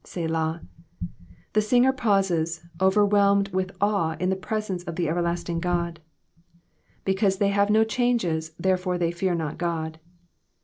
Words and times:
'^^Selah,''* 0.03 0.65
The 1.53 1.61
singer 1.61 1.93
pauses, 1.93 2.65
overwhelmed 2.81 3.49
with 3.49 3.71
awe 3.79 4.15
in 4.19 4.31
the 4.31 4.35
presence 4.35 4.83
of 4.85 4.95
the 4.95 5.07
everlasting 5.07 5.59
God. 5.59 5.99
^^ 6.03 6.53
Because 7.05 7.37
they 7.37 7.49
have 7.49 7.69
no 7.69 7.85
changes^ 7.85 8.49
therefore 8.57 8.97
they 8.97 9.11
fear 9.11 9.35
not 9.35 9.61
Ood.' 9.61 9.99